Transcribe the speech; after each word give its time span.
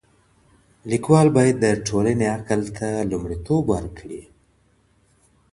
ليکوال 0.89 1.27
بايد 1.35 1.55
د 1.63 1.65
ټولني 1.87 2.27
عقل 2.37 2.61
ته 2.77 2.87
لومړيتوب 3.11 3.63
ورکړي. 3.73 4.21